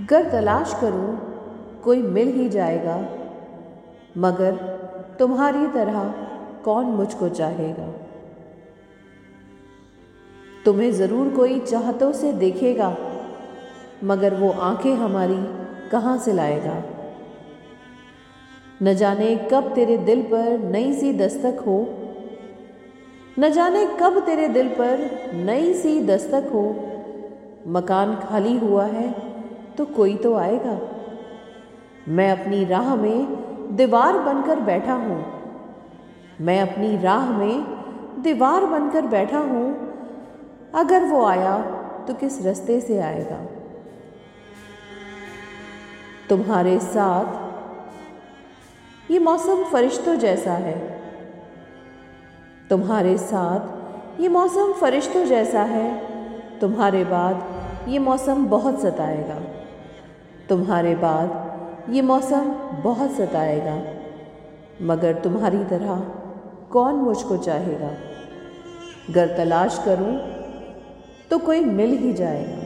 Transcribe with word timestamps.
गर 0.00 0.30
तलाश 0.30 0.74
करूँ, 0.80 1.16
कोई 1.84 2.02
मिल 2.02 2.28
ही 2.28 2.48
जाएगा। 2.48 2.96
मगर 4.18 4.56
तुम्हारी 5.18 5.66
तरह 5.66 6.14
कौन 6.64 6.86
मुझको 6.86 7.28
चाहेगा? 7.28 7.86
तुम्हें 10.64 10.92
ज़रूर 10.92 11.28
कोई 11.28 11.60
चाहतों 11.60 12.12
से 12.12 12.32
देखेगा, 12.32 12.96
मगर 14.04 14.34
वो 14.34 14.50
आँखें 14.50 14.94
हमारी 14.94 15.36
कहाँ 15.90 16.18
से 16.18 16.32
लाएगा? 16.32 16.82
न 18.82 18.94
जाने 18.94 19.48
कब 19.52 19.74
तेरे 19.74 19.98
दिल 19.98 20.22
पर 20.22 20.58
नई 20.58 20.92
सी 20.92 21.12
दस्तक 21.12 21.62
हो, 21.66 21.78
न 23.38 23.50
जाने 23.50 23.86
कब 24.00 24.18
तेरे 24.26 24.48
दिल 24.48 24.68
पर 24.68 25.30
नई 25.34 25.74
सी 25.74 26.00
दस्तक 26.00 26.50
हो। 26.54 26.64
मकान 27.66 28.16
खाली 28.16 28.58
हुआ 28.58 28.84
है 28.84 29.33
तो 29.78 29.84
कोई 29.84 30.16
तो 30.16 30.34
आएगा। 30.34 30.78
मैं 32.08 32.30
अपनी 32.30 32.64
राह 32.64 32.96
में 32.96 33.26
दीवार 33.76 34.18
बनकर 34.18 34.60
बैठा 34.60 34.94
हूँ। 34.94 35.24
मैं 36.40 36.60
अपनी 36.60 36.96
राह 36.96 37.30
में 37.38 37.64
दीवार 38.22 38.66
बनकर 38.66 39.06
बैठा 39.06 39.38
हूँ। 39.38 39.66
अगर 40.74 41.04
वो 41.04 41.24
आया 41.24 41.58
तो 42.08 42.14
किस 42.14 42.46
रास्ते 42.46 42.80
से 42.80 42.98
आएगा? 42.98 43.38
तुम्हारे 46.28 46.78
साथ 46.78 47.42
ये 49.10 49.18
मौसम 49.18 49.64
फरिश्तों 49.64 50.14
जैसा 50.14 50.52
है। 50.52 51.00
तुम्हारे 52.70 53.18
साथ 53.18 54.20
ये 54.20 54.28
मौसम 54.28 54.72
फरिश्तों 54.72 55.24
जैसा 55.24 55.62
है। 55.62 56.00
तुम्हारे 56.58 57.04
बाद 57.04 57.44
ये 57.88 57.98
मौसम 57.98 58.46
बहुत 58.46 58.80
सताएगा। 58.80 59.53
तुम्हारे 60.48 60.94
बाद 60.96 61.92
ये 61.92 62.02
मौसम 62.02 62.50
बहुत 62.82 63.10
सताएगा, 63.10 63.76
मगर 64.82 65.20
तुम्हारी 65.22 65.64
तरह 65.64 66.00
कौन 66.72 66.94
मुझको 66.96 67.36
चाहेगा? 67.38 67.90
गर 69.10 69.36
तलाश 69.36 69.82
करूँ 69.84 70.14
तो 71.30 71.38
कोई 71.38 71.60
मिल 71.60 71.96
ही 71.98 72.12
जाएगा। 72.14 72.63